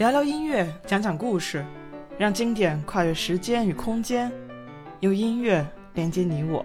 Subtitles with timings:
[0.00, 1.62] 聊聊音乐，讲讲故事，
[2.16, 4.32] 让经典跨越时间与空间，
[5.00, 6.64] 用音乐连接你我。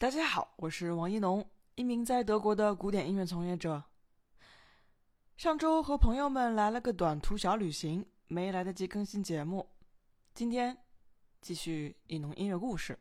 [0.00, 1.44] 大家好，我是王一农，
[1.74, 3.82] 一名在德国的古典音乐从业者。
[5.36, 9.68] 上周和朋友们来了个短途小旅行，没来得及更新节目。
[10.32, 10.78] 今天
[11.40, 12.96] 继续一农音乐故事。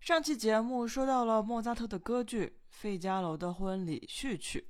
[0.00, 4.66] 上期节目说到了莫扎特的歌剧《费加罗的婚礼》序曲，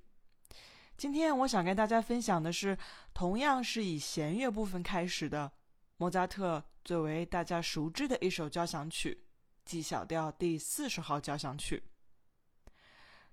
[0.97, 2.77] 今天我想跟大家分享的是
[3.15, 5.53] 同样是以弦乐部分开始的
[5.99, 9.23] 莫扎特最为大家熟知的一首交响曲。
[9.65, 11.83] G 小调第四十号交响曲。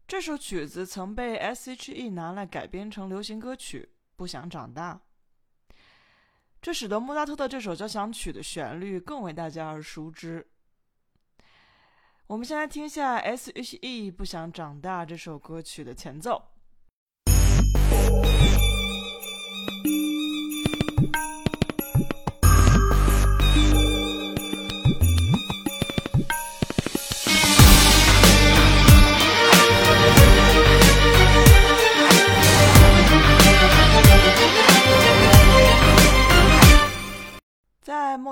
[0.08, 5.02] 这首曲子曾被 S.H.E 拿来改编成流行歌曲《不想长大》，
[6.62, 10.50] 这使得莫扎特的这首交响曲的旋律更为大家而熟知。
[12.26, 16.44] 我们先来听一下 S.H.E《不想长大》这首歌曲的前奏。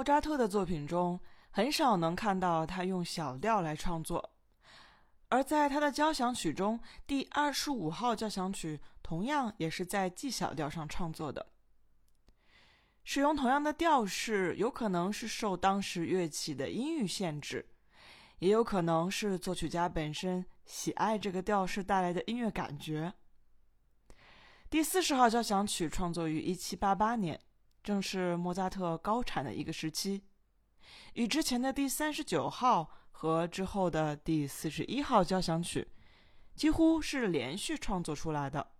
[0.08, 1.20] 扎特的作品中，
[1.50, 4.32] 很少能看到他用小调来创作，
[5.28, 11.48] 而在他的交响曲中，第二十五号交响曲同样也是在 G 小调上创作的。
[13.04, 17.68] 使用同样的调式，有可能是受当时乐器的音域限制，
[18.40, 23.14] 也有可能是作曲家本身喜爱这个调式带来的音乐感觉。
[24.70, 27.38] 第四十号交响曲创作于一七八八年。
[27.88, 30.22] 正是莫扎特高产的一个时期，
[31.14, 35.88] 与之前的第三十九号和之后的第四十一号交响曲
[36.54, 38.74] 几乎是连续创作出来的。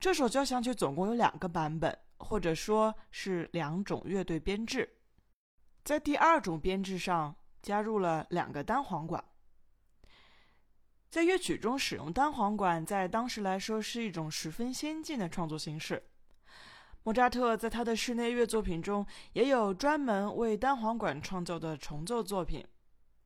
[0.00, 4.96] 这首交响曲总共有两个版本，或者说是两种乐队编制。
[5.84, 9.24] 在第二种编制上加入了两个单簧管。
[11.08, 16.02] 在乐曲中使用单簧管，在当时来说是一种十分先进的创作形式。
[17.08, 22.62] 莫扎特在他的室内乐作品中也有专门为单簧管创作的重奏作品，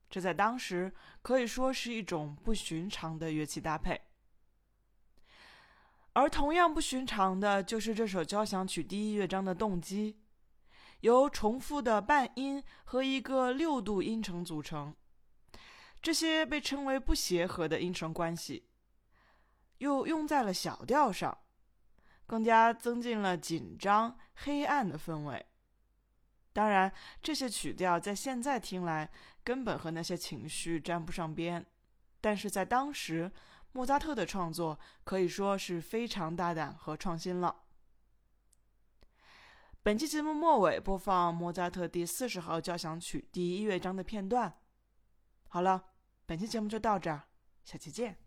[0.08, 4.00] 这在当时可以说是一种不寻常的乐器搭配。
[6.12, 10.16] 而同样不寻常的就是这首交响曲第一乐章的动机，
[11.00, 14.94] 由重复的半音和一个六度音程组成，
[16.00, 18.68] 这些被称为不协和的音程关系，
[19.78, 21.36] 又用在了小调上。
[22.32, 25.44] 更加增进了紧张、黑暗的氛围。
[26.54, 29.10] 当然，这些曲调在现在听来
[29.44, 31.66] 根本和那些情绪沾不上边，
[32.22, 33.30] 但是在当时，
[33.72, 37.64] 莫扎特的创作可以说是非常大胆和创新了。
[39.82, 44.58] 本期节目末尾播放莫扎特第四十号交响曲第一乐章的片段。
[45.48, 45.84] 好了，
[46.24, 47.24] 本期节目就到这儿，
[47.62, 48.21] 下期见。